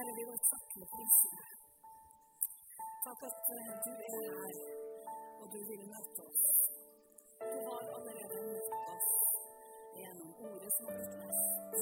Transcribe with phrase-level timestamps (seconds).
[0.00, 1.32] Herre, vi vil takke prisen.
[3.04, 4.54] Takk at eh, du er her,
[5.40, 6.44] og du vil møte oss.
[7.40, 9.10] Du har allerede møtt oss
[9.98, 11.76] gjennom ordet som har blitt lest,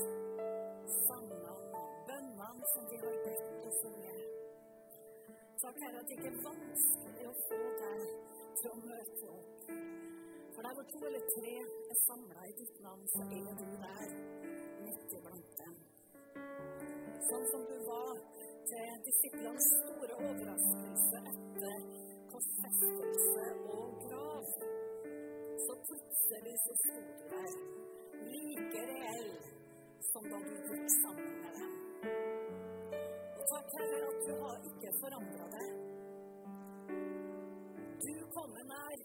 [1.04, 1.79] sangene og
[2.09, 4.21] bønnene som vi har bedt og sunget.
[5.62, 8.05] Takk, Herre, at det ikke er vanskelig å få deg
[8.62, 9.71] til å møte opp.
[10.57, 14.19] For der hvor to eller tre er samla i ditt navn, så er du der
[14.89, 15.79] midt iblant dem.
[17.27, 18.14] Sånn som du var
[18.71, 21.79] til disiplenes store overraskelse etter
[22.30, 24.52] korsfestelse og grav.
[25.65, 27.56] Så plutselig så sto du der,
[28.33, 29.33] like reell
[30.12, 31.73] som da du gikk sammen med dem.
[33.39, 35.69] Og takk, Herre, at du har ikke forandra deg.
[38.06, 38.98] Du kommer nær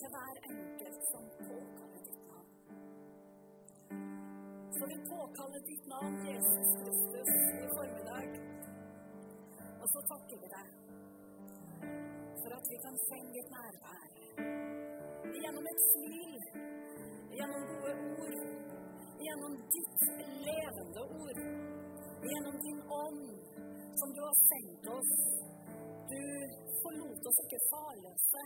[0.00, 2.50] til hver enkelt som påkaller ditt navn.
[4.78, 7.28] Så vi påkaller ditt navn, Jesus Kristus,
[7.64, 8.28] i formiddag.
[9.82, 10.68] Og så takker vi deg
[12.40, 14.08] for at vi kan kjenne ditt nærvær.
[15.42, 16.42] Gjennom et smil,
[17.38, 18.36] gjennom gode ord,
[19.26, 20.04] gjennom ditt
[20.48, 21.40] levende ord,
[22.30, 23.24] gjennom din ånd
[24.00, 25.14] som du har sendt oss.
[26.12, 26.22] Du
[26.82, 28.44] forlot oss ikke farløse,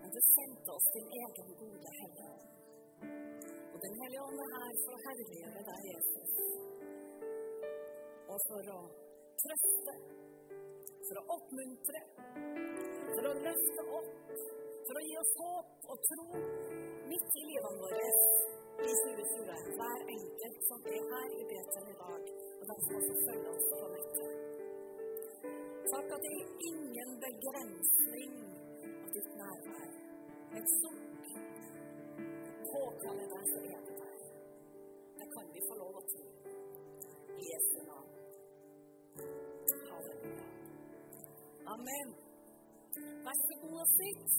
[0.00, 3.37] men du sendte oss din egen gode Hellige Ånd.
[3.78, 6.30] Og Den hellige ånd er her for å herliggjøre deg, Jesus.
[8.34, 8.78] Og for å
[9.42, 9.92] trøste,
[11.04, 12.00] for å oppmuntre,
[13.12, 14.32] for å løfte opp,
[14.88, 16.26] for å gi oss håp og tro
[17.12, 19.70] midt i livene våre i 2020.
[19.78, 23.68] Hver enkelt som er her i Betlehem i dag, og de som også følger oss
[23.76, 24.32] på nettet.
[25.92, 29.94] Takk at det er ingen begrensning av ditt nærvær.
[30.58, 31.08] Et sukk
[32.74, 34.16] påkaller deg, som du der.
[35.18, 36.24] Det kan vi få lov å tro.
[37.48, 38.12] Jesu navn.
[41.74, 42.08] Amen.
[43.26, 44.38] Vær så god og sitt.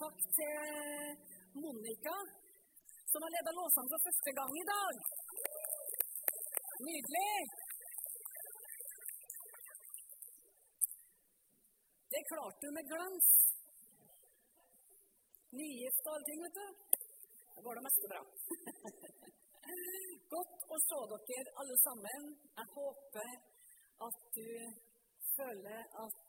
[0.00, 0.58] Takk til
[1.62, 2.16] Monica,
[3.10, 4.94] som har leda låsene for første gang i dag.
[6.88, 7.36] Nydelig.
[12.12, 13.30] Det klarte du med glans.
[15.56, 16.66] Nygift og allting, vet du.
[17.54, 18.22] Da går det meste bra.
[20.34, 22.26] Godt å se dere alle sammen.
[22.58, 23.30] Jeg håper
[24.06, 24.50] at du
[25.36, 26.22] føler at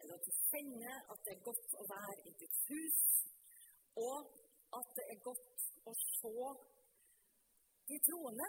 [0.00, 2.98] eller at du kjenner at det er godt å være i ditt hus,
[4.02, 4.26] og
[4.78, 6.50] at det er godt å se
[7.90, 8.48] de troende.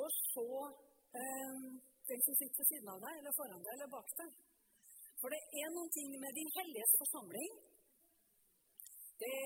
[0.00, 1.64] Og se um,
[2.10, 4.36] den som sitter ved siden av deg, eller foran deg, eller bak deg.
[5.20, 7.58] For det er noen ting med Din helliges forsamling
[9.22, 9.36] det,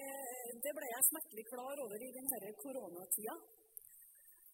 [0.65, 3.35] det, ble jeg smertelig klar over i denne koronatida.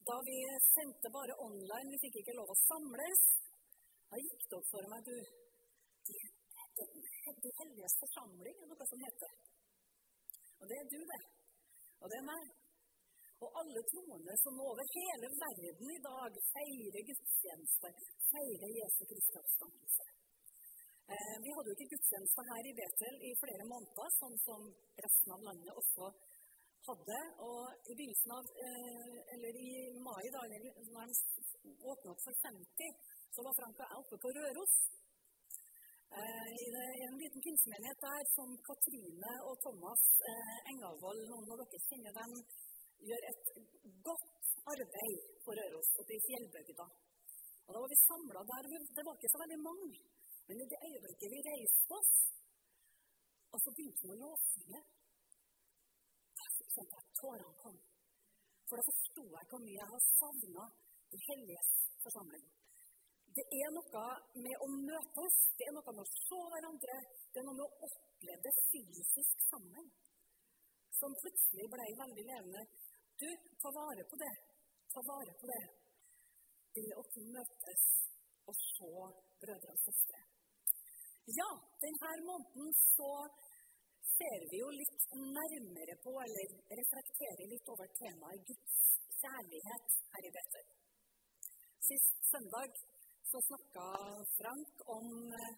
[0.08, 0.38] Da vi
[0.74, 3.24] sendte bare online, vi fikk ikke lov å samles.
[4.10, 5.16] Da gikk det opp for meg du,
[6.80, 9.36] Den de, de helliges forsamling er noe som heter.
[10.60, 11.20] Og det er du, det.
[12.00, 12.48] Og det er meg.
[13.40, 17.92] Og alle troende som over hele verden i dag feirer gudstjeneste,
[18.32, 20.08] feirer Jesu Kristi oppstandelse.
[21.14, 24.60] Eh, vi hadde jo ikke gudstjeneste her i Betel i flere måneder, sånn som
[25.04, 26.06] resten av landet også
[26.86, 27.18] hadde.
[27.46, 29.70] Og i begynnelsen av, eh, eller i
[30.06, 30.70] mai, da når de
[31.90, 32.92] åpna opp for 50,
[33.34, 34.76] så var Frank og jeg oppe på Røros.
[36.20, 36.68] Eh, I
[37.08, 40.06] en liten kunstmenighet der som Katrine og Thomas
[40.70, 42.38] Engavold, noen av dere kjenner dem,
[43.10, 43.44] gjør et
[44.06, 46.86] godt arbeid på Røros, oppe i fjellbygda.
[47.66, 48.62] Og da var vi samla der.
[48.96, 50.19] Det var ikke så veldig mange.
[50.50, 52.14] Men i det øyeblikket vi reiste oss,
[53.54, 54.80] og så begynte vi å lovsynge,
[56.40, 57.76] da kjente jeg at tårene kom.
[58.66, 60.64] For da forsto jeg hvor mye jeg har savna
[61.10, 61.70] Den helliges
[62.02, 62.42] forsamling.
[63.36, 64.02] Det er noe
[64.44, 66.98] med å møtes, det er noe med å se hverandre,
[67.30, 69.88] det er noe med å oppleve det fysisk sammen,
[70.98, 72.62] som plutselig ble veldig levende.
[73.22, 73.28] Du,
[73.62, 74.34] ta vare på det.
[74.94, 75.62] Ta vare på det.
[76.78, 77.88] Det å kunne møtes
[78.50, 78.92] og se
[79.42, 80.22] brødre og søstre.
[81.28, 81.50] Ja,
[81.84, 83.12] denne måneden så
[84.16, 85.02] ser vi jo litt
[85.38, 88.78] nærmere på, eller reflekterer litt over temaet Guds
[89.20, 90.70] kjærlighet her i Betel.
[91.88, 92.80] Sist søndag
[93.30, 93.84] så snakka
[94.38, 95.10] Frank om
[95.42, 95.54] eh,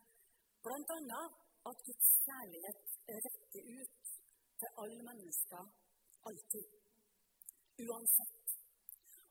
[0.66, 1.22] bl.a.
[1.70, 2.82] at Guds kjærlighet
[3.26, 4.12] retter ut
[4.58, 5.64] til alle mennesker
[6.30, 6.66] alltid.
[7.86, 8.58] Uansett.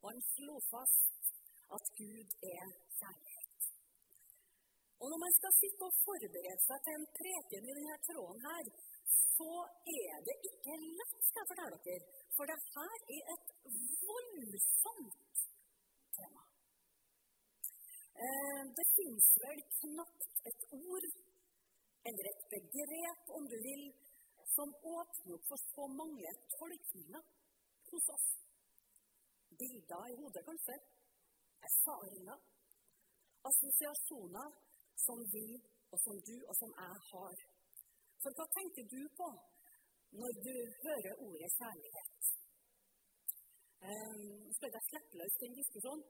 [0.01, 1.35] Og han slo fast
[1.75, 2.65] at Gud er
[2.99, 3.30] kjærlighet.
[5.01, 8.67] Og når man skal sitte og forberede seg til en preken i denne tråden her,
[9.35, 9.53] så
[10.01, 12.05] er det ikke lett, skal jeg fortelle dere.
[12.35, 13.47] For det her er et
[14.09, 15.41] voldsomt
[16.17, 16.43] tema.
[18.25, 21.09] Eh, det fins vel knapt et ord
[22.09, 23.83] eller et begrep, om du vil,
[24.55, 27.23] som åpner opp for så mange tolkninger
[27.89, 28.29] hos oss.
[29.59, 30.77] Bilder i hodet, kanskje.
[31.69, 32.39] Erfaringer.
[33.49, 34.49] Assosiasjoner
[35.05, 35.47] som vi,
[35.91, 37.35] og som du og som jeg har.
[38.21, 39.27] For hva tenker du på
[40.21, 40.55] når du
[40.85, 42.31] hører ordet kjærlighet?
[43.89, 44.25] Um,
[44.55, 46.03] skal jeg slippe løs den diskusjonen?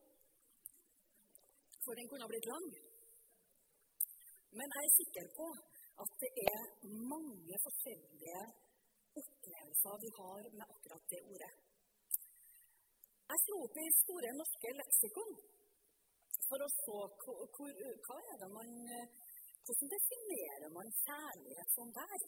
[1.83, 2.67] For den kunne ha blitt lang.
[4.57, 5.47] Men jeg er sikker på
[6.03, 6.61] at det er
[7.13, 8.41] mange forskjellige
[9.21, 11.53] opplevelser vi har med akkurat det ordet.
[13.31, 15.31] Jeg slo opp i Store norske leksikon
[16.51, 17.75] for å se hvor,
[18.07, 18.71] hva er det man
[19.61, 22.23] Hvordan definerer man kjærlighet som der?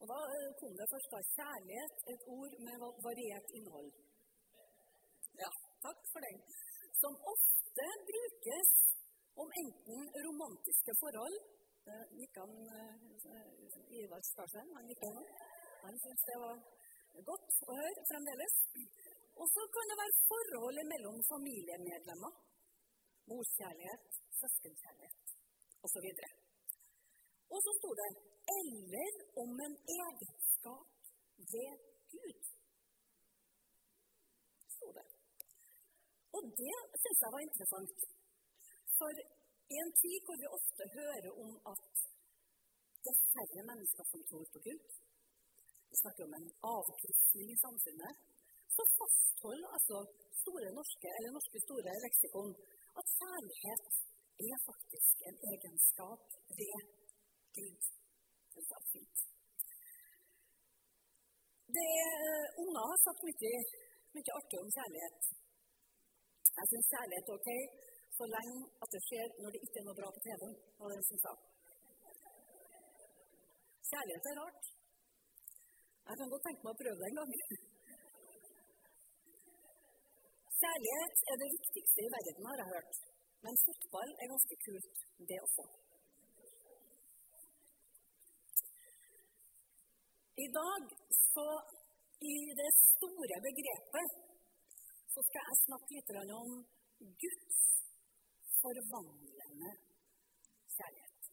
[0.00, 0.20] Og Da
[0.60, 2.76] kom det først da kjærlighet, et ord med
[3.08, 3.90] variert innhold.
[5.42, 5.50] Ja,
[5.84, 6.40] takk for den.
[7.02, 8.72] Som ofte brukes
[9.42, 11.36] om enten romantiske forhold
[12.18, 15.22] Nikkan eh, Ivar Skarsheim han nikka nå.
[15.84, 16.56] Han syntes det var
[17.28, 18.56] godt å høre fremdeles.
[19.38, 22.32] Og så kan det være forholdet mellom familiemedlemmer.
[23.30, 24.04] Morskjærlighet,
[24.40, 25.16] søskenkjærlighet
[25.84, 26.06] osv.
[27.52, 28.10] Og så sto det
[28.56, 29.12] 'eller
[29.42, 30.88] om en egenskap
[31.52, 31.72] ved
[32.12, 32.46] Gud'.
[34.74, 35.06] Sto det.
[36.36, 37.98] Og det syns jeg var interessant.
[38.98, 39.12] For
[39.74, 41.84] i en tid hvor vi ofte hører om at
[43.04, 44.82] det er færre mennesker som tror på Gud,
[45.90, 48.12] vi snakker om en avkristning i samfunnet,
[48.74, 49.96] så fastholder altså
[50.42, 52.52] Store norske eller norske store leksikon
[53.00, 53.84] at kjærlighet
[54.48, 56.22] er faktisk en egenskap
[56.58, 56.78] ved
[57.56, 57.80] Gud.
[58.54, 59.18] Det er fint.
[61.76, 61.90] Det
[62.26, 63.52] uh, Unger har sagt mye,
[64.14, 65.20] mye artig om kjærlighet.
[66.58, 67.50] Jeg syns kjærlighet er ok
[68.18, 70.42] så lenge at det skjer når det ikke er noe bra på TV,
[70.80, 71.32] var det som sa.
[73.90, 74.64] Kjærlighet er rart.
[76.08, 77.74] Jeg kan godt tenke meg å prøve det en gang.
[80.62, 82.94] Kjærlighet er det viktigste i verden, har jeg hørt.
[83.44, 84.94] Men fotball er ganske kult,
[85.28, 85.64] det også.
[90.44, 90.84] I dag,
[91.32, 91.48] så
[92.32, 94.08] i det store begrepet,
[95.12, 96.10] så skal jeg snakke litt
[96.40, 96.50] om
[97.22, 97.58] Guds
[98.60, 99.72] forvandlende
[100.76, 101.28] kjærlighet.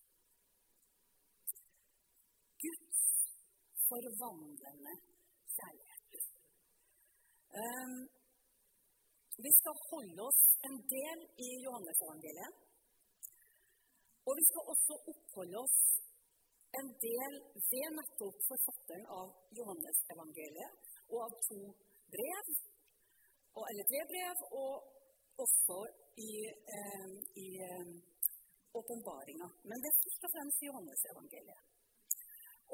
[2.65, 3.03] Guds
[3.87, 4.93] forvandlende
[5.55, 5.93] kjærlighet.
[7.61, 7.95] Um,
[9.45, 12.53] vi skal holde oss en del i Johannes-evangeliet.
[14.27, 15.79] Og vi skal også oppholde oss
[16.79, 17.33] en del
[17.71, 21.59] ved nettopp forfatteren av Johannes-evangeliet og av to
[22.15, 22.53] brev,
[23.71, 24.73] eller tre brev, og
[25.45, 25.79] også
[26.29, 26.31] i,
[26.77, 27.11] eh,
[27.45, 27.91] i eh,
[28.79, 29.47] åpenbaringa.
[29.69, 31.63] Men det er først og fremst Johannes-evangeliet.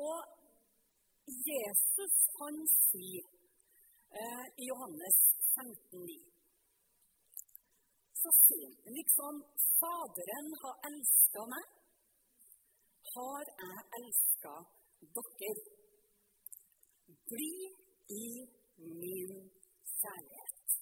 [0.08, 0.18] Og
[1.50, 3.28] Jesus han sier
[4.22, 5.18] eh, i Johannes
[5.58, 6.29] 15,9
[8.22, 9.36] Så ser vi, liksom
[9.80, 11.68] Faderen har elska meg,
[13.14, 14.56] har jeg elska
[15.18, 15.54] dere.
[17.32, 17.54] Bli
[18.24, 18.28] i
[19.04, 19.38] min
[20.02, 20.76] kjærlighet.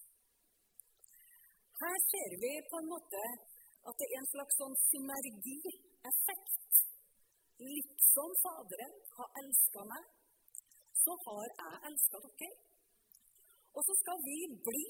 [1.81, 3.21] Her ser vi på en måte
[3.89, 6.81] at det er en slags sånn synergieffekt.
[7.67, 10.09] Liksom Faderen har elska meg,
[11.03, 12.51] så har jeg elska dere.
[13.77, 14.85] Og så skal vi bli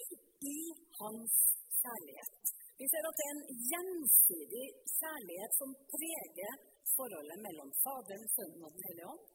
[0.56, 0.58] i
[1.01, 1.38] hans
[1.82, 2.54] kjærlighet.
[2.80, 4.68] Vi ser at det er en gjensidig
[5.00, 6.54] kjærlighet som preger
[6.96, 9.26] forholdet mellom Faderen, Sønnen og Den hellige ånd.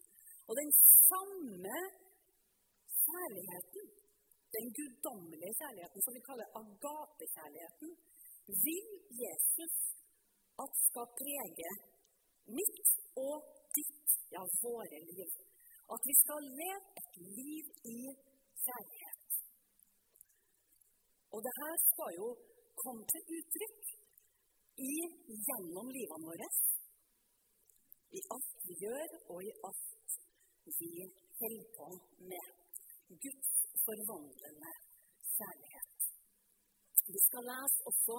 [0.49, 0.71] Og den
[1.09, 1.77] samme
[3.03, 3.85] kjærligheten
[4.57, 7.91] den guddommelige kjærligheten, som vi kaller agapekjærligheten,
[8.67, 8.89] vil
[9.23, 9.75] Jesus
[10.63, 11.71] at skal prege
[12.59, 12.91] mitt
[13.27, 13.37] og
[13.77, 15.31] ditt, ja, våre liv.
[15.95, 17.65] At vi skal leve et liv
[17.97, 17.99] i
[18.67, 19.12] kjærlighet.
[21.33, 22.29] Og det her skal jo
[22.83, 23.83] komme til uttrykk
[24.91, 24.95] i,
[25.49, 26.49] gjennom livene våre.
[28.19, 30.17] I alt vi gjør, og i alt
[30.81, 30.91] vi
[31.41, 31.89] holder på
[32.33, 32.49] med.
[33.25, 33.53] Guds
[33.85, 34.73] forvandlende
[35.37, 36.05] kjærlighet.
[37.15, 38.19] Vi skal lese også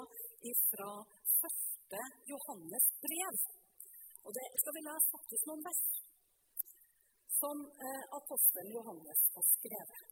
[0.69, 0.89] fra
[1.41, 2.01] første
[2.31, 3.37] Johannes brev.
[4.25, 5.85] Og det skal vi lese faktisk noen vers
[7.43, 10.03] som eh, apostelen Johannes har skrevet.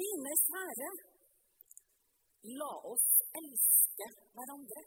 [0.00, 0.88] Mine kjære,
[2.54, 3.06] la oss
[3.40, 4.82] elske hverandre.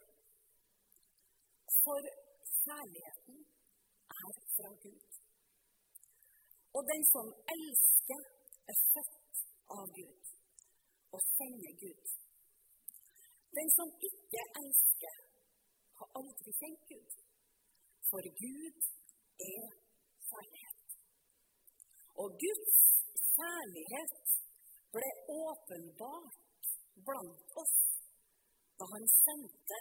[1.84, 2.08] For
[2.64, 3.40] kjærligheten
[4.20, 5.06] er fra Gud.
[6.76, 8.22] Og den som elsker,
[8.70, 9.40] er født
[9.78, 10.28] av Gud
[11.14, 12.10] og kjenner Gud.
[13.58, 15.16] Den som ikke elsker,
[15.98, 17.16] har aldri kjent Gud.
[18.10, 18.78] For Gud
[19.46, 19.66] er
[20.28, 20.94] kjærlighet.
[22.22, 22.78] Og Guds
[23.34, 24.36] kjærlighet
[24.94, 26.49] ble åpenbart
[27.06, 27.76] blant oss
[28.78, 29.78] da han sendte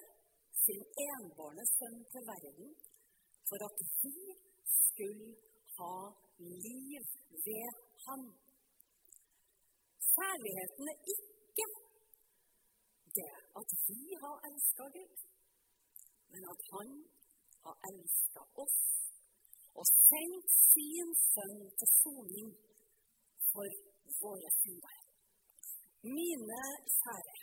[0.63, 2.73] sin enbårne sønn til verden
[3.49, 4.15] for at vi
[4.79, 5.29] skulle
[5.77, 5.95] ha
[6.65, 7.03] liv
[7.47, 7.69] ved
[8.05, 8.23] ham.
[10.13, 11.67] Kjærligheten er ikke
[13.17, 15.15] det at vi har elska Gud,
[16.31, 16.89] men at Han
[17.63, 18.79] har elska oss
[19.79, 22.49] og sendt sin sønn til soning
[23.51, 23.67] for
[24.23, 24.98] våre synder.
[26.03, 26.59] Mine
[26.97, 27.39] kjære,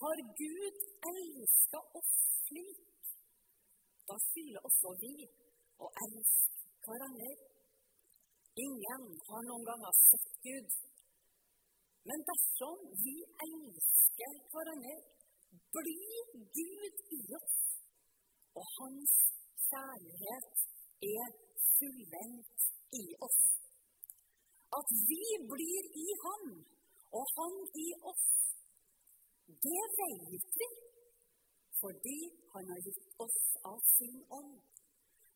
[0.00, 0.76] har Gud
[1.10, 2.12] elska oss
[2.46, 3.08] slik,
[4.08, 5.14] da skylder også vi
[5.82, 7.32] å elske hverandre.
[8.66, 10.76] Ingen har noen ganger sett Gud.
[12.08, 14.94] Men dersom vi elsker hverandre,
[15.78, 16.30] blir
[16.60, 17.58] Gud i oss,
[18.54, 19.16] og hans
[19.66, 20.64] kjærlighet
[21.10, 21.36] er
[21.80, 22.70] fullendt
[23.02, 23.42] i oss.
[24.78, 26.48] At vi blir i ham
[27.12, 28.26] og han i oss,
[29.66, 30.70] det vet vi
[31.80, 32.18] fordi
[32.52, 34.56] han har gitt oss av sin ånd.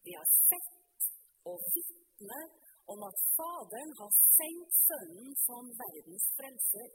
[0.04, 1.08] Vi har sett
[1.50, 2.46] og vitner
[2.92, 6.88] om at Faderen har sendt Sønnen som verdens frelser.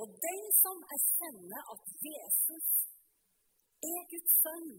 [0.00, 2.68] Og den som erkjenner at Jesus
[3.90, 4.70] er Guds sønn,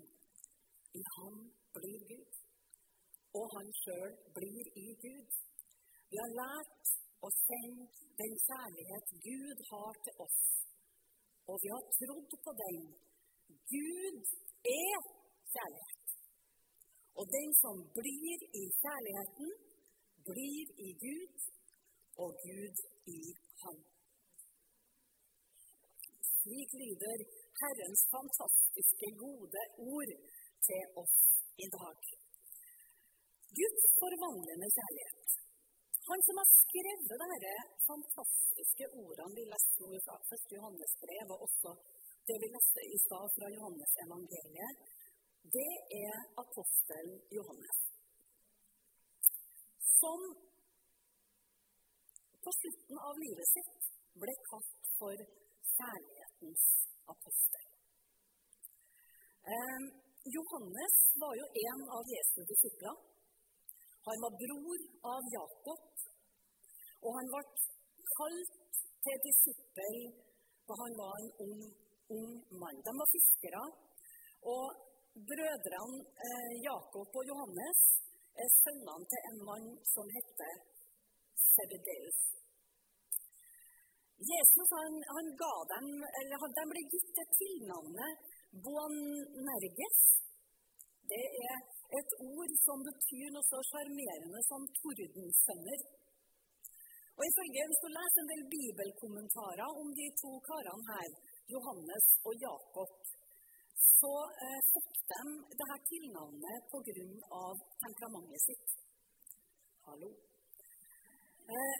[0.99, 1.35] i ham
[1.75, 2.39] blir Gud,
[3.39, 5.37] og han sjøl blir i Gud.
[6.11, 6.91] Vi har lært
[7.25, 10.39] å kjent den kjærlighet Gud har til oss,
[11.49, 12.79] og vi har trodd på den.
[13.73, 14.21] Gud
[14.73, 15.09] er
[15.53, 16.15] kjærlighet.
[17.19, 19.49] Og den som blir i kjærligheten,
[20.29, 21.47] blir i Gud,
[22.23, 22.77] og Gud
[23.17, 23.21] i
[23.63, 23.77] ham.
[26.31, 27.19] Slik lyder
[27.61, 29.63] Herrens fantastiske, gode
[29.93, 30.13] ord
[30.67, 31.17] til oss
[31.65, 32.09] i dag.
[33.59, 35.50] Guds forvandlende kjærlighet.
[36.09, 37.55] Han som har skrevet disse
[37.89, 40.55] fantastiske ordene vi leste nå fra 1.
[40.57, 41.73] Johannes brev, og også
[42.29, 44.81] det vi leste i stad fra Johannes evangeliet,
[45.55, 45.73] det
[46.05, 47.79] er apostelen Johannes.
[49.99, 50.21] Som
[52.45, 53.89] på slutten av livet sitt
[54.21, 55.25] ble kalt for
[55.75, 56.65] kjærlighetens
[57.13, 57.65] apostel.
[59.53, 59.81] Eh,
[60.37, 63.10] Johannes var jo en av Jesu disipler.
[64.07, 64.79] Han var bror
[65.13, 65.81] av Jakob,
[67.05, 67.41] og han ble
[68.17, 68.55] kalt
[69.05, 69.97] til disippel
[70.69, 71.61] da han var en ung,
[72.17, 72.31] ung
[72.61, 72.79] mann.
[72.87, 73.63] De var fiskere,
[74.53, 74.65] og
[75.29, 77.81] brødrene eh, Jakob og Johannes
[78.41, 80.53] er sønnene til en mann som heter
[81.51, 82.21] Sebedeus.
[84.31, 85.87] Jesus han, han ga dem,
[86.19, 88.33] eller De ble gitt det tilnavnet
[88.65, 90.01] Boanerges,
[91.11, 95.81] det er et ord som betyr noe så sjarmerende som tordensønner.
[97.17, 101.09] Og ifølge, Hvis du leser en del bibelkommentarer om de to karene her,
[101.53, 102.93] Johannes og Jakob,
[103.99, 104.13] så
[104.45, 105.21] eh, fikk de
[105.59, 107.43] dette tilnavnet pga.
[107.83, 108.69] temperamentet sitt.
[109.87, 110.09] Hallo.
[111.53, 111.77] Eh,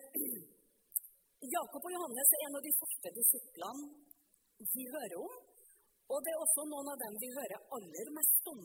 [1.56, 3.86] Jakob og Johannes er en av de første disiplene
[4.76, 5.34] vi hører om.
[6.12, 8.62] Og det er også noen av dem vi hører aller mest om.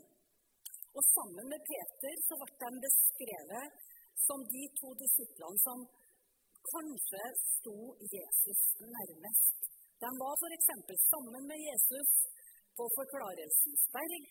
[0.96, 3.66] Og sammen med Peter så ble de beskrevet
[4.26, 5.84] som de to disiplene som
[6.72, 7.24] kanskje
[7.56, 7.78] sto
[8.16, 8.62] Jesus
[8.96, 9.56] nærmest.
[10.02, 10.70] De var f.eks.
[11.12, 12.10] sammen med Jesus
[12.76, 14.26] på Forklarelsens berg.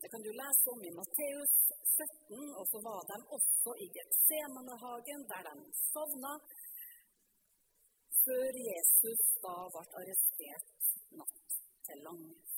[0.00, 1.54] Det kan du lese om i Matteus
[1.94, 2.58] 17.
[2.58, 5.54] Og så var de også i Getsemanehagen, der de
[5.92, 6.34] sovna,
[8.24, 10.88] før Jesus da ble arrestert
[11.20, 12.49] natt til langfredag.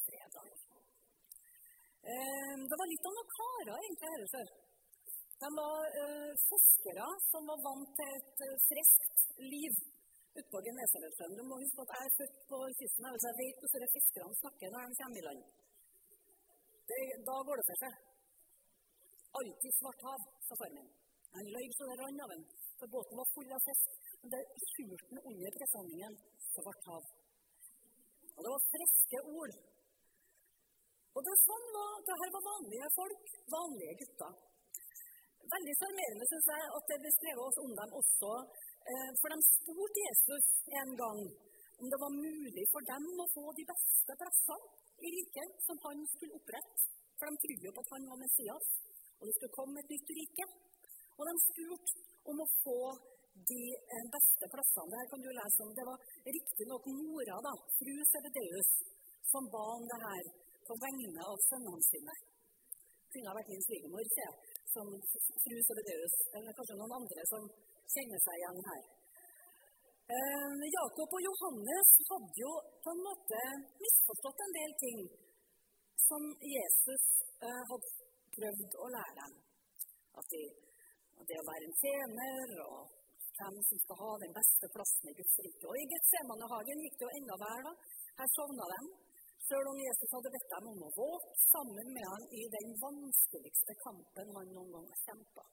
[2.10, 4.48] Ehm, det var litt av noen karer egentlig her før.
[5.42, 9.78] De var uh, fiskere som var vant til et uh, friskt liv
[10.40, 11.34] utpå Genesaretsjøen.
[11.38, 14.74] Du må huske at jeg er født på kysten, så jeg vet hvordan fiskerne snakker
[14.74, 15.42] når de kommer i land.
[16.90, 17.98] Det, da går det for seg.
[19.40, 20.90] Alltid svart hav, sa far min.
[21.34, 22.42] Han løy så det rant av ham,
[22.78, 24.00] for båten var full av fisk.
[24.22, 24.42] Men det
[24.72, 26.18] skjulte under presenningen
[26.54, 27.12] svart hav.
[28.36, 29.54] Og det var friske ord.
[31.12, 34.36] Og det, sånn var, det her var vanlige folk, vanlige gutter.
[35.52, 38.30] Veldig sjarmerende syns jeg at det beskrev oss om dem også.
[38.92, 40.46] Eh, for de spurte Jesus
[40.80, 41.20] en gang
[41.82, 46.00] om det var mulig for dem å få de beste plassene i riket som han
[46.14, 46.86] skulle opprette.
[47.18, 48.68] For de trodde jo på at han var Messias,
[49.18, 50.46] og det skulle komme et nytt rike.
[51.18, 52.78] Og de spurte om å få
[53.52, 54.88] de eh, beste plassene.
[54.88, 55.74] Det her kan du lese om.
[55.76, 58.72] Det var riktignok mora, da, fru Sebedeus,
[59.28, 60.32] som ba om det her
[60.68, 62.14] på vegne av sønnene sine.
[63.12, 64.04] Kunne ha vært min svigermor,
[64.72, 64.88] som
[65.44, 67.42] fru Sobedeus, eller kanskje noen andre som
[67.94, 68.82] kjenner seg igjen her.
[70.12, 72.52] Eh, Jakob og Johannes hadde jo
[72.84, 73.42] på en måte
[73.82, 74.98] misforstått en del ting
[76.08, 77.04] som Jesus
[77.46, 77.92] eh, hadde
[78.36, 79.38] prøvd å lære dem.
[80.20, 80.42] At, de,
[81.28, 82.98] det å være en tjener og
[83.38, 85.64] hvem som skal ha den beste plassen i Guds rike.
[85.70, 87.72] Og I Getsemanehagen gikk det jo enda verre.
[88.18, 88.80] Her sovna de.
[89.48, 93.74] Selv om Jesus hadde bedt dem om å våke sammen med ham i den vanskeligste
[93.84, 95.44] kampen han noen gang har kjempa.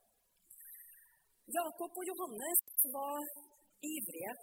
[1.57, 2.61] Jakob og Johannes
[2.95, 3.31] var
[3.91, 4.33] ivrige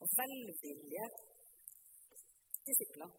[0.00, 1.06] og velvillige
[2.68, 3.12] disipler.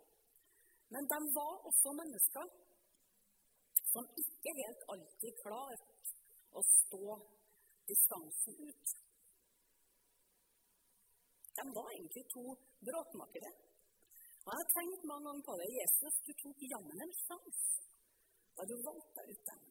[0.94, 2.54] Men de var også mennesker
[3.94, 6.16] som ikke helt alltid klarte
[6.54, 7.18] å stå
[7.90, 8.94] distansen ut.
[11.58, 12.44] De var egentlig to
[12.88, 13.52] bråkmakere.
[14.48, 15.66] Og Jeg har tenkt mange ganger på det.
[15.82, 17.66] Jesus, du tok jammen en sjanse
[18.56, 19.66] da du valgte ut dem.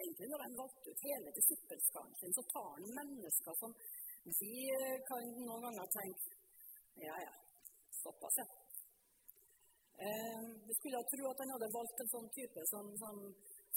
[0.00, 3.74] Egentlig når han valgte ut hele disippelskaren sin, så tar han mennesker som
[4.40, 4.54] vi
[5.10, 6.32] kan noen ganger tenke
[7.08, 7.34] Ja, ja,
[8.02, 8.46] såpass, ja.
[10.06, 13.20] Eh, vi skulle tro at han hadde valgt en sånn type som, som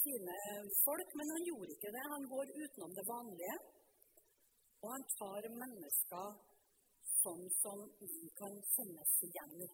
[0.04, 0.38] sine
[0.86, 2.04] folk, men han gjorde ikke det.
[2.16, 3.56] Han går utenom det vanlige.
[4.80, 6.53] Og han tar mennesker
[7.24, 9.68] sånn som vi kan kjennes igjen i.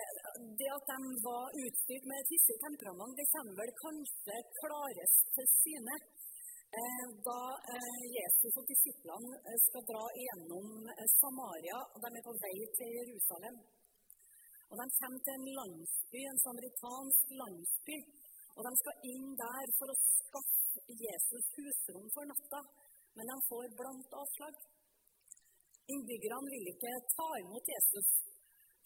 [0.00, 0.12] Eh,
[0.60, 5.48] det at de var utstyrt med et hissig temperament, det kommer vel kanskje klarest til
[5.54, 5.96] syne
[6.80, 7.40] eh, da
[7.74, 10.70] eh, Jesus og disiplene skal dra gjennom
[11.16, 11.80] Samaria.
[11.94, 13.60] og De er på vei til Jerusalem.
[14.70, 18.00] Og De kommer til en landsby, en samaritansk landsby.
[18.56, 22.60] Og De skal inn der for å skaffe Jesus husrom for natta
[23.16, 24.54] men de får blankt avslag.
[25.94, 28.08] Innbyggerne vil ikke ta imot Jesus,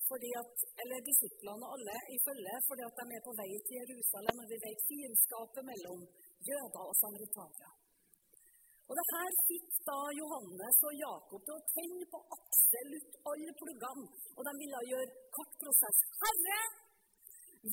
[0.09, 4.43] fordi at, eller disiplene alle i følge, fordi at de er på vei til Jerusalem,
[4.43, 6.01] og vi vet fiendskapet mellom
[6.49, 7.71] jøder og samaritanere.
[8.91, 14.07] Og det her fikk da Johannes og Jakob til å tenne på absolutt alle pluggene,
[14.37, 16.01] og de ville gjøre kort prosess.
[16.25, 16.61] Herre,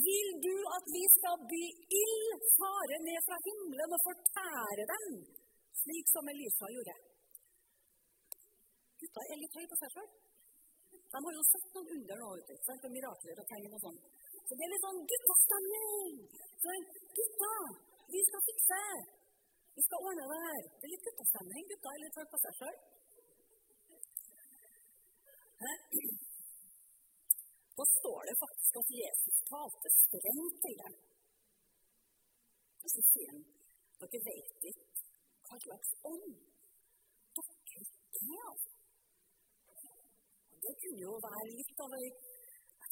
[0.05, 1.63] vil du at vi skal by
[2.03, 5.05] ild fare ned fra himmelen og fortære dem
[5.81, 6.95] slik som Elisa gjorde.
[9.01, 10.09] Gutta er litt høye på seg sjøl.
[11.13, 13.99] De har jo sett noen under nå, vet du, for mirakler og tegn og sånn.
[14.47, 16.13] Så det er litt sånn guttastemning.
[16.63, 16.75] Så,
[17.17, 17.53] gutta,
[18.13, 18.83] vi skal fikse.
[19.77, 20.63] Vi skal ordne det her.
[20.77, 21.67] Det er litt guttastemning.
[21.71, 22.77] Gutta er litt høye på seg sjøl.
[27.77, 30.97] Da står det faktisk at Jesus talte strengt til dem.
[32.83, 33.45] Og så sier han
[33.97, 35.05] dere vet ikke
[35.49, 36.27] hva slags ånd
[37.37, 38.76] dere er.
[40.63, 42.07] Det kunne jo være litt av ei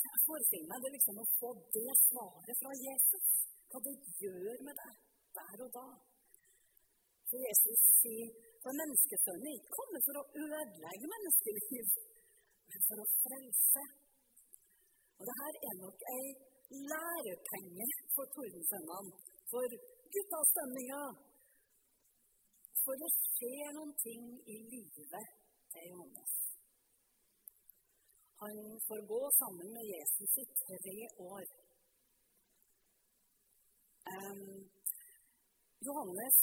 [0.06, 3.30] Jeg forestiller meg liksom å få det svaret fra Jesus.
[3.72, 5.00] Hva det gjør med deg
[5.38, 5.88] der og da.
[7.30, 8.34] For Jesus sier
[8.66, 11.90] for menneskesønnen ikke kommet for å ødelegge menneskeliv,
[12.70, 13.84] men for å frelse.
[15.18, 16.26] Og det her er nok ei
[16.94, 19.20] lærepenge for tordensønnene,
[19.52, 19.78] for
[20.16, 21.04] guttastemninga,
[22.84, 25.32] for det skjer noen ting i livet
[25.74, 26.45] til Johannes.
[28.42, 28.56] Han
[28.88, 30.98] får gå sammen med Jesus i tre
[31.34, 31.46] år.
[34.14, 34.42] Um,
[35.88, 36.38] Johannes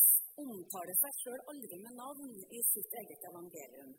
[0.44, 3.92] omtaler seg sjøl aldri med navn i sitt eget evangelium.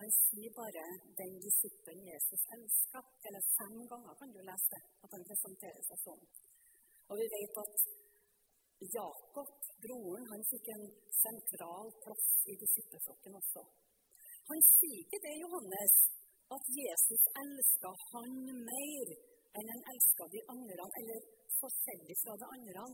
[0.00, 0.84] Han sier bare
[1.18, 3.10] 'den disippelen Jesus elsker'.
[3.26, 6.24] Eller fem ganger kan du lese at han presenterer seg sånn.
[7.08, 7.76] Og vi vet at
[8.98, 9.50] Jakob,
[9.84, 10.86] broren, han fikk en
[11.22, 13.62] sentral plass i disippelflokken også.
[14.50, 15.94] Han sier ikke det, Johannes,
[16.56, 18.34] at Jesus elska han
[18.68, 19.08] mer
[19.56, 21.20] enn han elska de andre, eller
[21.60, 22.84] forskjellig fra de andre.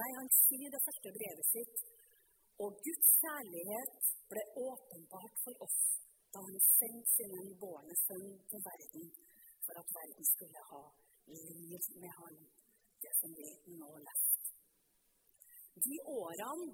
[0.00, 1.76] Nei, han sier det første brevet sitt.
[2.62, 5.80] Og Guds kjærlighet ble åpenbart for oss
[6.32, 9.06] da han sendte sin bårne sønn til verden
[9.64, 10.82] for at verden skulle ha
[11.28, 12.36] liv med han,
[13.02, 14.52] det som vi nå leser.
[15.86, 16.68] De årene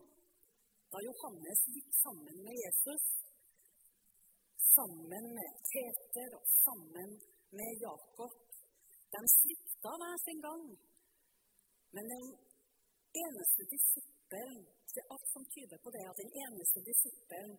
[0.94, 3.04] da Johannes gikk sammen med Jesus,
[4.76, 7.10] sammen med Peter og sammen
[7.58, 8.34] med Jakob,
[9.12, 10.64] de svikta hver sin gang.
[11.94, 12.26] Men den
[13.22, 17.54] eneste disippelen det er alt som tyder på det, at den eneste disippelen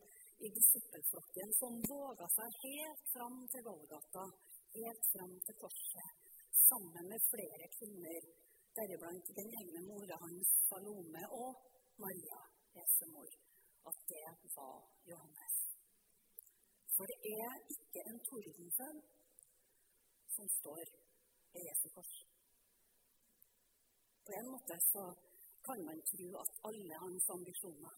[0.46, 4.24] i disippelflokken som våga seg helt fram til Golgata,
[4.78, 6.12] helt fram til korset,
[6.70, 8.30] sammen med flere kvinner
[8.78, 11.52] deriblant den egne mora hans, Salome, og
[12.04, 12.41] Maria,
[12.78, 13.32] Jesu mor,
[13.91, 14.78] at det var
[15.12, 15.75] Johannes.
[16.96, 19.00] For det er ikke en tordensønn
[20.36, 20.84] som står
[21.54, 22.14] ved Jesu kors.
[24.26, 25.04] På en måte så
[25.68, 27.96] kan man tro at alle hans ambisjoner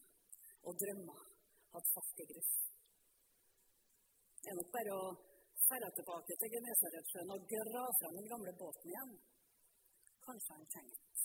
[0.66, 1.20] og drømmer
[1.72, 2.52] hadde falt i grus.
[4.42, 5.06] Det er nok bare å
[5.68, 9.14] dra tilbake til Genesaretsjøen og grave fram den gamle båten igjen.
[10.26, 11.24] Kanskje han tenkt.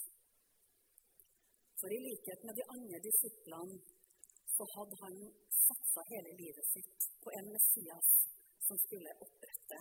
[1.79, 3.92] For i likhet med de andre disiplene
[4.55, 5.15] så hadde han
[5.65, 8.09] satsa hele livet sitt på en Messias
[8.67, 9.79] som skulle opprette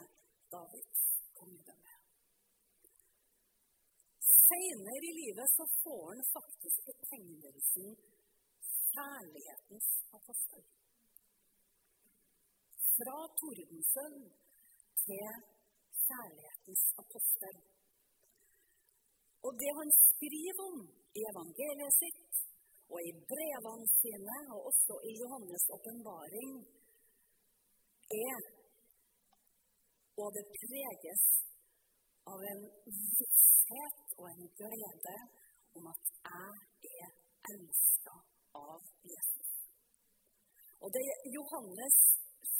[0.54, 1.02] Davids
[1.38, 1.94] kongedømme.
[4.52, 7.88] Senere i livet så får han faktisk betegnelsen
[8.94, 10.64] kjærlighetens apostel.
[12.96, 14.18] Fra tordensønn
[15.04, 15.30] til
[16.06, 17.56] kjærlighetens apostel.
[19.46, 20.80] Og det han skriver om
[21.18, 22.42] i evangeliet sitt
[22.92, 26.52] og i brevene sine, og også i Johannes' åpenbaring,
[28.28, 28.40] er
[30.22, 31.22] Og det preges
[32.32, 32.60] av en
[33.18, 35.14] visshet og en glede
[35.78, 37.14] om at jeg er
[37.54, 38.16] elska
[38.60, 39.52] av Jesus.
[40.82, 41.04] Og det
[41.36, 41.96] Johannes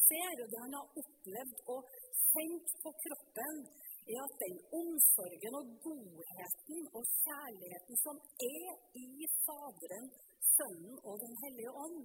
[0.08, 1.92] ser, og det han har opplevd og
[2.32, 3.60] kjent på kroppen,
[4.10, 8.16] er at den omsorgen og godheten og kjærligheten som
[8.54, 8.72] er
[9.04, 9.08] i
[9.44, 10.06] Faderen,
[10.54, 12.02] Sønnen og Den hellige ånd,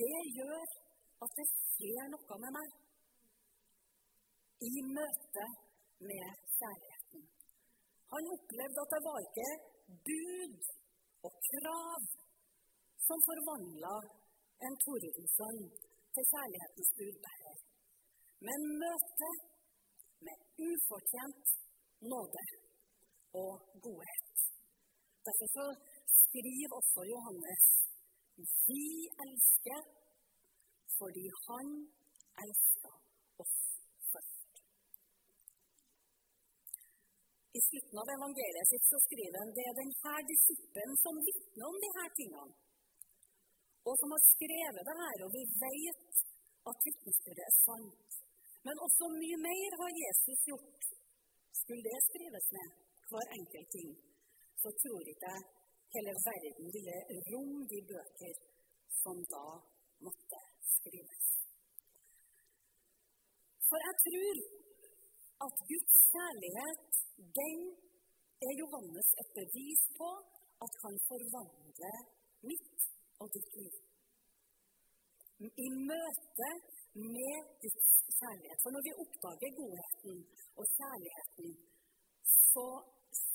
[0.00, 0.66] det gjør
[1.24, 2.68] at det skjer noe med meg
[4.68, 5.46] i møte
[6.10, 7.24] med kjærligheten.
[8.12, 9.50] Han opplevde at det var ikke
[10.08, 10.56] bud
[11.26, 12.06] og krav
[13.06, 13.96] som forvandla
[14.66, 15.64] en tordensønn
[16.14, 17.58] til kjærlighetens budbærer,
[18.46, 19.30] men møte
[20.24, 20.36] med
[20.68, 21.44] ufortjent
[22.12, 22.44] nåde
[23.42, 23.52] og
[23.84, 24.34] godhet.
[25.26, 25.66] Derfor så
[26.20, 27.64] skriver også Johannes
[28.68, 28.86] vi
[29.24, 29.80] elsker
[30.98, 31.68] fordi han
[32.44, 32.92] elsker
[33.42, 33.56] oss
[34.12, 34.52] først.
[37.58, 41.78] I slutten av evangeliet sitt så skriver han det er denne disippelen som vitner om
[41.84, 42.56] disse tingene
[43.86, 46.22] og som har skrevet det her, og vi vet
[46.70, 48.05] at vitnesbyrdet er sant.
[48.66, 50.82] Men også mye mer har Jesus gjort.
[51.60, 52.70] Skulle det skrives ned,
[53.10, 53.90] hver enkelt ting,
[54.62, 55.42] så tror ikke jeg
[55.94, 56.96] hele verden ville
[57.30, 58.36] romme de bøker
[59.02, 59.46] som da
[60.06, 60.40] måtte
[60.76, 61.26] skrives.
[63.68, 64.38] For jeg tror
[65.46, 66.84] at Guds kjærlighet,
[67.38, 67.60] den
[68.46, 70.10] er Johannes et bevis på
[70.64, 71.98] at han forvandler
[72.48, 72.86] mitt
[73.20, 73.76] og ditt liv.
[75.66, 76.50] I møte
[77.04, 78.58] med Guds kjærlighet.
[78.62, 80.18] For når vi oppdager godheten
[80.58, 81.48] og kjærligheten,
[82.52, 82.66] så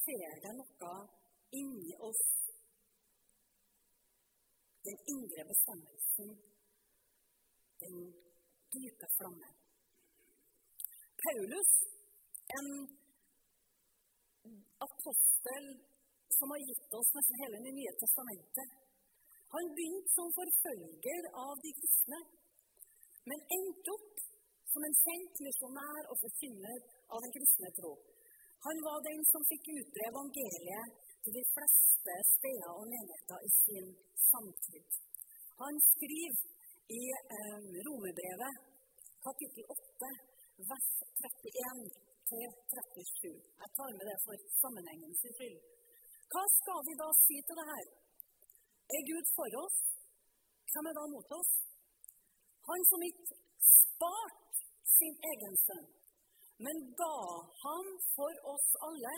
[0.03, 0.93] ser det noe
[1.59, 2.23] inni oss.
[4.87, 6.29] Den indre bestemmelsen,
[7.83, 7.97] den
[8.73, 9.55] dype flammen.
[11.23, 11.71] Paulus,
[12.57, 12.69] en
[14.87, 15.65] apostel
[16.37, 18.69] som har gitt oss nesten hele Det nye testamentet,
[19.53, 22.19] han begynte som forfølger av de kristne,
[23.29, 24.21] men endte opp
[24.73, 26.79] som en kjent misjonær og forkynner
[27.13, 27.93] av den kristne tro.
[28.65, 33.89] Han var den som fikk utbre evangeliet til de fleste steder og menigheter i sin
[34.29, 34.99] samtid.
[35.61, 36.39] Han skriver
[36.99, 38.61] i eh, Romerbrevet,
[39.25, 40.13] kapittel 8,
[40.71, 40.89] vers
[41.25, 41.83] 31
[42.31, 43.27] 37.
[43.61, 45.59] Jeg tar med det for sammenhengens skyld.
[46.31, 47.87] Hva skal vi da si til det her?
[48.95, 49.79] Er Gud for oss,
[50.71, 51.51] hvem er da mot oss?
[52.69, 54.61] Han som ikke spart
[54.97, 55.87] sin egen sønn,
[56.65, 57.15] men ga
[57.63, 59.15] ham for oss alle,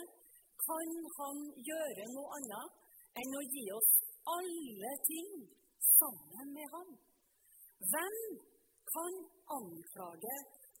[0.64, 3.90] kan han gjøre noe annet enn å gi oss
[4.36, 5.32] alle ting
[5.90, 6.94] sammen med ham.
[7.92, 8.18] Hvem
[8.94, 9.18] kan
[9.58, 10.36] anklage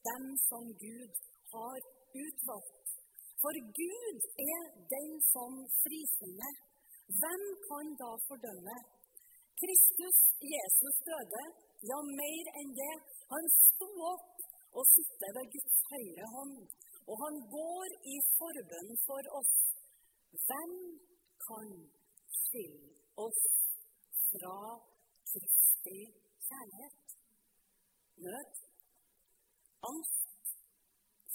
[0.08, 1.20] dem som Gud
[1.52, 1.78] har
[2.24, 2.94] utvalgt?
[3.42, 4.62] For Gud er
[4.94, 6.54] den som frisinner.
[7.20, 8.76] Hvem kan da fordømme?
[9.64, 10.16] Kristus,
[10.54, 11.42] Jesus døde,
[11.90, 12.94] ja, mer enn det.
[13.32, 14.42] Han sto opp
[14.78, 16.58] og sitter ved Guds høyre hånd,
[17.08, 19.54] og han går i forbønn for oss.
[20.48, 20.74] Hvem
[21.46, 21.72] kan
[22.40, 22.92] skille
[23.26, 23.42] oss
[24.28, 24.58] fra
[25.30, 25.98] Kristi
[26.48, 27.16] kjærlighet?
[28.26, 28.52] Nød,
[29.90, 30.54] angst,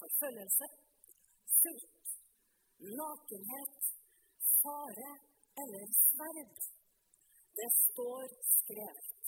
[0.01, 0.67] forfølgelse,
[1.59, 2.17] sult,
[2.99, 3.79] nakenhet,
[4.61, 5.13] fare
[5.63, 6.69] eller sverd.
[7.59, 9.23] Det står skrevet.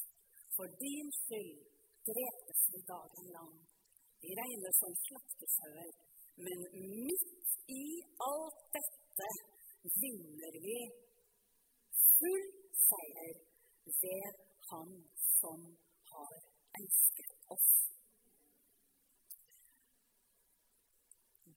[0.55, 1.61] For din skyld
[2.09, 3.55] drepes vi dagen lang.
[4.23, 5.91] Vi regnes som slaktesauer.
[6.45, 6.59] Men
[7.07, 7.49] midt
[7.81, 7.85] i
[8.31, 9.29] alt dette
[10.03, 10.77] vinner vi
[12.17, 12.45] full
[12.87, 13.35] seier
[14.03, 14.27] ved
[14.69, 14.91] Han
[15.39, 15.61] som
[16.11, 16.33] har
[16.79, 17.69] elsket oss.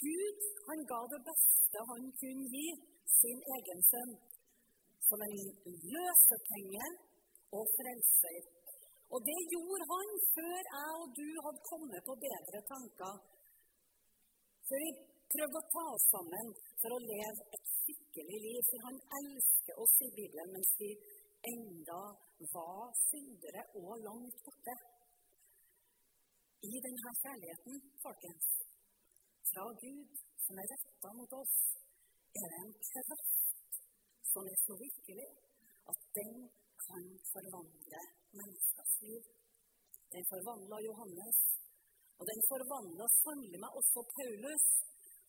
[0.05, 2.69] Gud han ga det beste han kunne gi,
[3.21, 4.15] sin egen sønn,
[5.09, 5.37] som en
[5.95, 6.87] løsepenge
[7.57, 8.39] og frelser.
[9.13, 13.15] Og det gjorde han før jeg og du hadde kommet på bedre tanker.
[14.69, 14.91] Før vi
[15.35, 18.61] prøvde å ta oss sammen for å leve et skikkelig liv.
[18.71, 20.91] For han elsker oss i Bibelen mens vi
[21.53, 22.03] enda
[22.57, 24.77] var syndere og langt borte.
[26.65, 28.47] I denne kjærligheten, folkens,
[29.51, 31.57] fra Gud som er retta mot oss,
[32.41, 33.34] er det en kraft
[34.35, 35.29] som er så virkelig
[35.91, 36.35] at den
[36.87, 38.01] kan forvandle
[38.39, 39.23] menneskers liv.
[40.15, 41.39] Den forvandla Johannes,
[42.19, 44.67] og den forvandla sannelig meg også Paulus,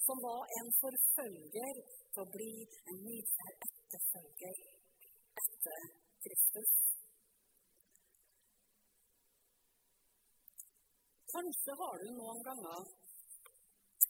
[0.06, 1.76] som var en forfølger
[2.14, 2.52] til å bli
[2.90, 4.60] en nidkjær etterfølger
[5.44, 5.88] etter
[6.26, 6.74] Kristus.
[11.36, 12.86] Kanskje har du noen ganger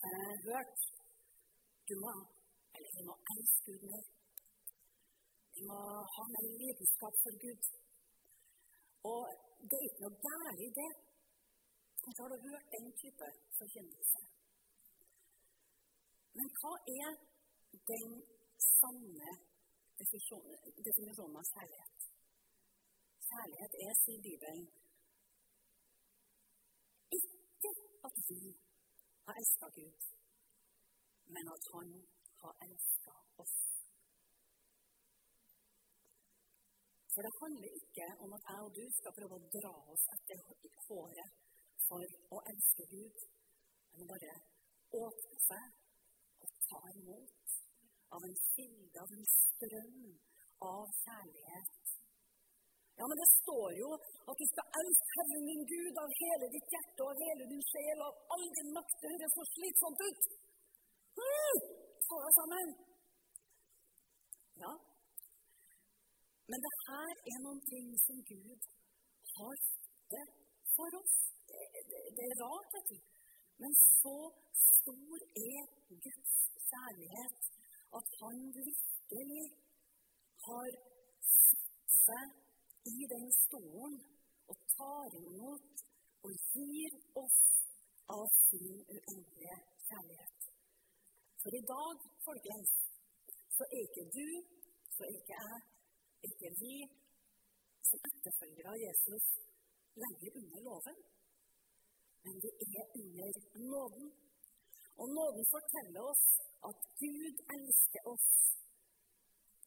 [0.07, 0.83] eh, hørt
[1.89, 2.13] du må,
[2.75, 4.14] eller du må elske Gud mer.
[5.55, 5.79] Vi må
[6.13, 7.67] ha mer lidenskap for Gud.
[9.11, 9.21] Og
[9.69, 10.91] det er ikke noe galt i det.
[12.01, 13.27] Kanskje har du hørt den type
[13.59, 14.19] forkynnelse.
[16.37, 17.13] Men hva er
[17.91, 18.15] den
[18.65, 19.35] sanne
[20.01, 22.09] definisjonen av kjærlighet?
[23.29, 24.67] Kjærlighet er, sier Bibelen,
[27.19, 27.71] ikke
[28.09, 28.41] at vi
[29.25, 30.11] har elska Gud,
[31.37, 31.95] men at Han
[32.43, 33.15] har elska
[33.45, 33.74] oss.
[37.15, 40.43] For det handler ikke om at jeg og du skal prøve å dra oss etter
[40.87, 41.41] håret
[41.87, 43.25] for å elske Gud,
[43.95, 44.35] men bare
[44.99, 47.55] åpne seg og ta imot
[48.15, 50.01] av en kilde, av en strøm
[50.65, 51.85] av kjærlighet
[52.99, 53.87] ja, men det står jo
[54.31, 57.63] at du skal elske Herren din Gud av hele ditt hjerte og av hele din
[57.69, 58.95] sjel og av all din makt.
[59.01, 60.29] Det høres så slitsomt ut.
[61.19, 61.59] Mm,
[62.07, 62.71] Få deg sammen.
[64.63, 64.71] Ja.
[66.49, 68.67] Men det her er noen ting som Gud
[69.35, 69.61] har
[70.13, 70.25] det
[70.75, 71.15] for oss.
[71.49, 72.97] Det, det, det er rart, vet du.
[73.63, 74.17] Men så
[74.61, 75.61] stor er
[76.05, 76.35] Guds
[76.69, 77.49] kjærlighet
[77.99, 79.45] at han virkelig
[80.47, 80.69] har
[81.31, 83.95] satt seg i den stolen
[84.51, 85.85] og tar imot
[86.27, 87.39] og gir oss
[88.17, 90.49] av sin uendelige kjærlighet.
[91.41, 92.73] For i dag, folkens,
[93.55, 94.29] så er ikke du,
[94.95, 95.74] så er ikke jeg,
[96.29, 96.75] ikke vi
[97.89, 99.25] som etterfølgere av Jesus
[100.03, 100.99] lenger under loven.
[102.25, 102.51] Men vi
[102.81, 103.31] er under
[103.73, 104.07] nåden.
[105.01, 106.25] Og nåden forteller oss
[106.69, 108.29] at Gud elsker oss.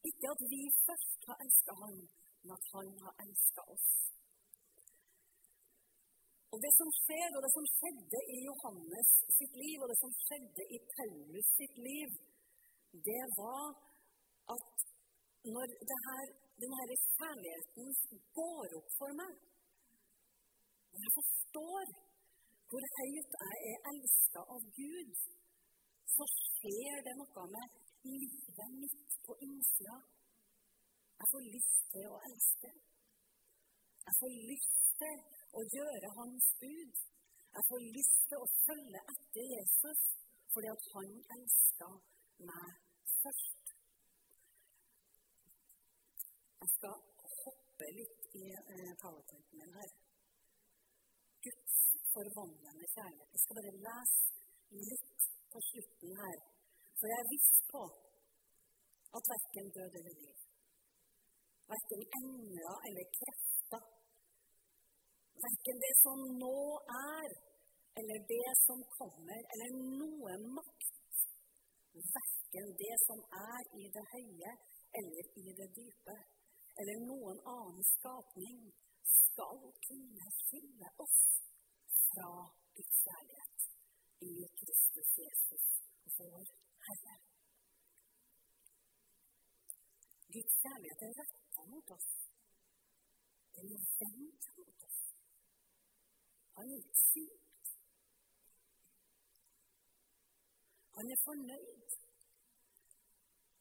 [0.09, 1.99] Ikke at vi først har elsket ham,
[2.43, 3.89] men at han har elsket oss.
[6.53, 10.13] Og Det som skjer, og det som skjedde i Johannes sitt liv, og det som
[10.25, 12.15] skjedde i Paulus sitt liv,
[13.09, 13.67] det var
[14.55, 14.88] at
[15.55, 15.67] når
[16.09, 16.27] her,
[16.63, 17.89] denne kjærligheten
[18.39, 19.35] går opp for meg
[20.93, 21.93] Når jeg forstår
[22.69, 25.13] hvor høyt jeg er elska av Gud,
[26.15, 29.97] så skjer det noe med livet mitt på innsida.
[31.21, 32.73] Jeg får lyst til å elske.
[34.05, 35.17] Jeg får lyst til
[35.59, 37.01] å gjøre Hans bud.
[37.57, 40.05] Jeg får lyst til å følge etter Jesus
[40.53, 41.89] fordi at han elska
[42.51, 42.69] meg
[43.23, 43.58] først.
[46.69, 46.97] Jeg skal
[47.43, 49.93] hoppe litt i eh, powerpointen min her.
[51.47, 51.77] Guds
[52.13, 53.31] forvandlende kjærlighet.
[53.33, 56.37] Jeg skal bare lese litt på slutten her.
[56.99, 57.83] For jeg er viss på
[59.17, 60.45] at verken død eller liv
[61.73, 63.91] Verken engler eller krefter.
[65.49, 66.61] Verken det som nå
[67.01, 67.37] er,
[68.01, 71.23] eller det som kommer, eller noe makt.
[72.17, 74.59] Verken det som er i det høye
[75.01, 76.17] eller i det dype,
[76.81, 78.61] eller noen annen skapning,
[79.15, 81.19] skal kunne skille oss
[82.11, 82.31] fra
[82.77, 83.67] Guds kjærlighet
[84.29, 85.67] i Kristus Jesus,
[86.19, 86.47] vår
[86.87, 87.17] Herre.
[90.37, 92.09] Guds kjærlighet er retta mot oss.
[93.57, 94.99] Den er vendt mot oss.
[96.57, 97.71] Han er ikke sykt.
[100.97, 101.97] Han er fornøyd.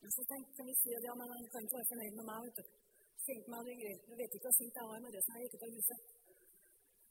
[0.01, 2.67] Men så tenker vi at ja, men han kan ikke være fornøyd med meg.
[3.17, 3.23] Du.
[3.25, 5.57] Sint meg Du Jeg vet ikke hvor sint jeg var i morges da jeg gikk
[5.57, 5.99] ut av huset.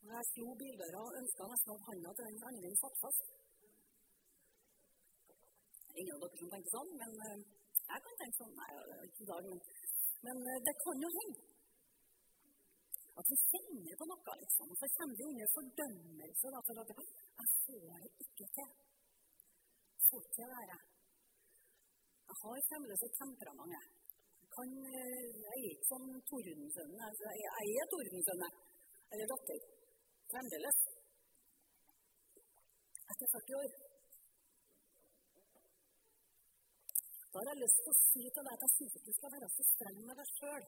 [0.03, 3.35] Og jeg slo bildøra og ønska nesten at handa til den andre satt fast.
[5.97, 7.37] Ingen av dere som tenker sånn, men uh,
[7.91, 8.57] jeg kan tenke sånn.
[8.59, 8.71] Nei,
[9.07, 9.61] ikke i dag, men
[10.25, 11.45] men eh, det kan jo hende
[13.19, 14.73] at vi kjenner på noe, liksom.
[14.79, 18.69] Så kommer vi under fordømmelse da, for at jeg får det ikke til.
[20.07, 20.77] får til å være.
[22.27, 23.73] Jeg har fremdeles et temperament.
[23.77, 23.96] Jeg,
[24.57, 27.01] kan, eh, jeg er ikke som tordensønnen.
[27.09, 28.53] Altså, jeg er tordensønnen.
[29.11, 29.59] eller datter.
[30.31, 30.79] Fremdeles.
[33.11, 33.69] Etter 40 år.
[37.31, 39.33] Da har jeg lyst til å si til deg at jeg syns ikke du skal
[39.35, 40.65] være så streng med deg sjøl.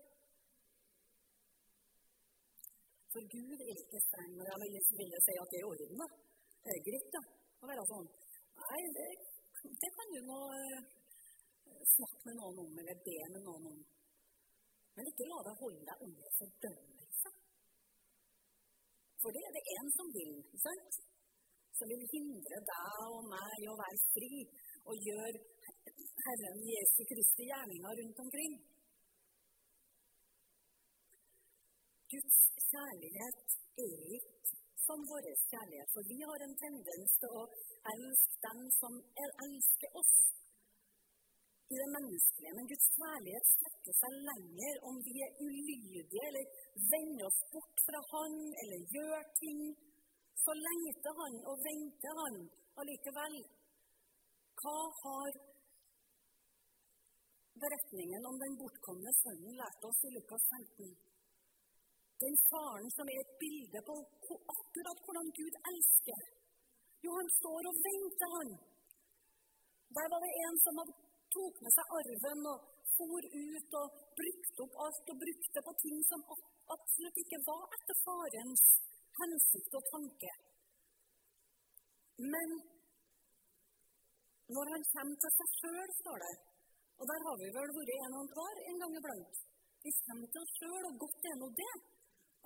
[3.12, 4.56] For Gud er ikke streng med deg.
[4.76, 5.98] jeg vil, si at det er i orden.
[6.02, 6.08] da.
[6.64, 7.22] Det er greit da,
[7.62, 8.08] å være sånn.
[8.62, 9.08] Nei, det,
[9.82, 10.40] det kan du nå
[11.96, 13.80] snakke med noen om, eller be med noen om.
[14.96, 17.32] Men ikke la deg holde deg under fordømmelse.
[19.22, 21.00] For det er det en som vil, ikke sant?
[21.78, 24.42] Som vil hindre deg og meg å være fri
[24.90, 25.44] og gjøre
[26.26, 28.56] Herren Jesu Kristi gjerninger rundt omkring.
[32.12, 32.40] Guds
[32.72, 34.58] kjærlighet er ikke
[34.90, 37.44] som vår kjærlighet, for vi har en tendens til å
[37.94, 40.16] elske dem som elsker oss
[41.74, 42.54] i det menneskelige.
[42.58, 46.46] Men Guds kjærlighet strekker seg lenger om vi er ulydige eller
[46.94, 49.62] vender oss bort fra Han eller gjør ting.
[50.44, 52.40] Så lengter Han og venter Han
[52.82, 53.38] allikevel.
[54.62, 55.38] Hva har
[57.64, 60.90] beretningen om den bortkomne sønnen lært oss i Lukas 15?
[62.24, 63.96] Den faren som er et bilde på
[64.56, 66.24] akkurat hvordan Gud elsker.
[67.06, 68.50] Jo, han står og venter, han.
[69.98, 70.82] Der var det en som
[71.36, 76.00] tok med seg arven og for ut og brukte opp alt og brukte på ting
[76.10, 76.26] som
[76.76, 78.66] absolutt ikke var etter farens
[79.20, 80.34] hensikt og tanke.
[82.34, 82.56] Men
[84.56, 86.36] når han kommer til seg sjøl, står det
[87.00, 89.36] Og der har vi vel vært en og en hver en gang iblant.
[89.84, 91.76] Vi kommer til oss sjøl, og godt er nå det.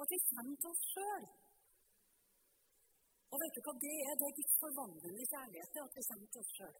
[0.02, 1.26] At vi kommer til oss sjøl.
[3.34, 4.13] Og vet du hva det er?
[4.19, 6.76] Det er Guds forvandlende kjærlighet at vi kommer til oss sjøl.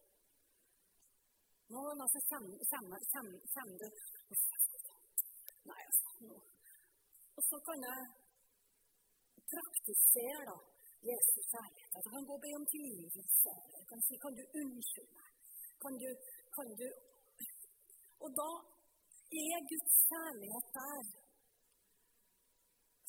[1.72, 3.92] Nå altså, kommer, kommer, kommer, kommer det
[5.70, 6.38] Nei, altså nå.
[7.38, 8.00] Og så kan jeg
[9.54, 10.58] praktisere da,
[11.10, 11.92] Jesu kjærlighet.
[11.96, 13.52] Altså, jeg kan gå og be om tilgivelse.
[13.78, 15.34] Jeg kan si 'Kan du unnskylde meg?'
[15.84, 16.10] Kan du,
[16.56, 16.88] kan du
[18.24, 18.50] Og da
[19.44, 21.04] er Guds kjærlighet der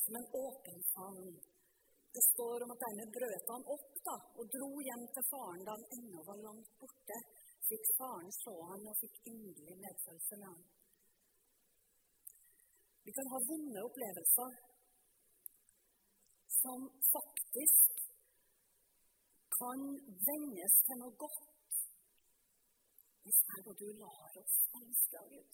[0.03, 1.35] som en åpen favn.
[2.15, 5.73] Det står om at dermed brøt han opp da, og dro hjem til faren da
[5.77, 7.19] han ennå var langt borte.
[7.69, 10.65] Fikk faren se han og fikk inderlig medfølelse med ham.
[13.05, 14.53] Vi kan ha vonde opplevelser
[16.61, 18.05] som faktisk
[19.59, 19.83] kan
[20.29, 21.43] vendes til noe godt
[23.25, 25.53] hvis jeg og du lar oss elske av Gud.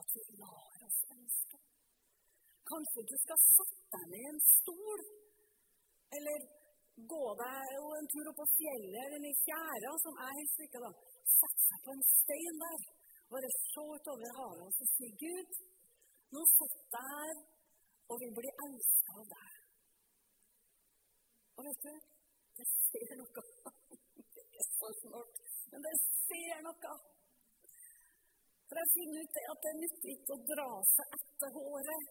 [0.00, 1.58] At vi lar oss elske.
[2.70, 5.02] Kanskje du skal sette deg ned i en stol,
[6.18, 6.46] eller
[7.12, 10.86] gå deg en tur opp på fjellet eller i fjæra, som jeg helst liker.
[10.86, 10.90] da.
[11.34, 12.84] Sette seg på en stein der,
[13.32, 15.58] bare se utover havet og så si Gud,
[16.34, 17.36] nå sitter jeg her
[18.10, 19.52] og vil bli elska av deg.
[21.56, 21.94] Og vet du,
[22.58, 23.44] det ser noe.
[24.44, 25.94] Ikke så snart, men det
[26.26, 26.94] ser noe.
[28.68, 32.06] For jeg finner ut at det nytter ikke å dra seg etter håret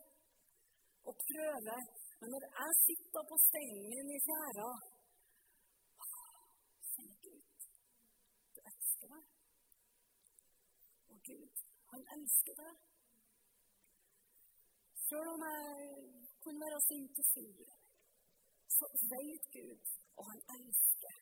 [1.10, 1.78] og prøve.
[2.24, 4.68] Men når jeg sitter på steinen min i fjæra
[6.92, 7.42] Kjenner Gud,
[8.54, 9.26] du elsker meg.
[11.12, 12.78] Og Gud, han elsker deg.
[15.08, 15.74] Selv om jeg
[16.44, 17.74] kunne være sint og sur,
[18.78, 19.84] så vet Gud,
[20.18, 21.18] og han elsker.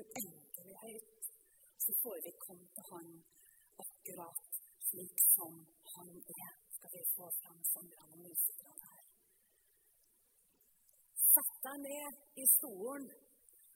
[0.00, 1.32] Uendelighet.
[1.84, 3.08] så får vi komme til Han
[3.84, 4.44] akkurat
[4.88, 5.54] slik som
[5.94, 6.10] han
[6.42, 9.04] er, skal vi få fram sangerne og musikerne her.
[11.34, 13.06] Sett deg ned i stolen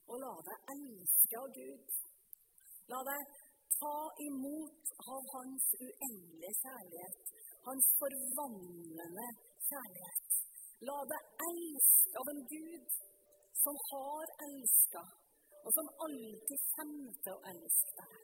[0.08, 1.94] og la deg elske av Gud.
[2.92, 3.32] La deg
[3.78, 3.94] ta
[4.26, 7.32] imot av Hans uendelige kjærlighet,
[7.68, 9.28] Hans forvandlende
[9.70, 10.36] kjærlighet.
[10.90, 12.98] La deg elske av en Gud
[13.62, 15.06] som har elska,
[15.64, 18.20] og som alltid kommer til å elske deg.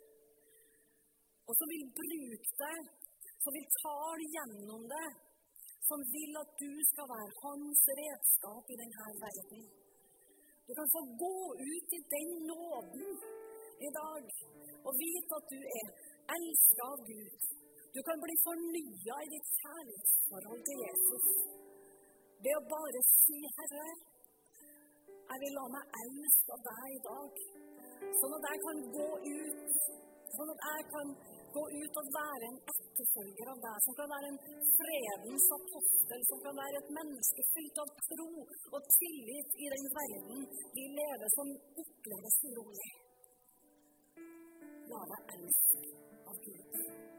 [1.48, 2.94] Og som vil bruke deg
[3.44, 5.08] som vil tale gjennom det,
[5.88, 9.64] som vil at du skal være hans redskap i denne verden.
[10.66, 11.36] Du kan få gå
[11.72, 13.10] ut i den nåden
[13.88, 14.22] i dag
[14.86, 15.88] og vite at du er
[16.36, 17.42] elsket av Gud.
[17.94, 21.28] Du kan bli fornya i ditt kjærlighetsforhold til Jesus
[22.44, 23.88] ved å bare si, 'Herre,
[25.30, 27.38] jeg vil la meg elske av deg i dag',
[28.20, 29.70] sånn at jeg kan gå ut,
[30.36, 31.08] sånn at jeg kan
[31.56, 34.40] gå ut og være en etterfølger av deg, som kan være en
[34.80, 38.30] fredens apostel, som kan være et menneske fylt av tro
[38.74, 40.46] og tillit i den verden
[40.76, 42.92] vi lever, som oppleves urolig.
[44.92, 45.84] La deg elske
[46.30, 47.13] av